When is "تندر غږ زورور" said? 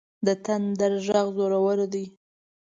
0.45-1.79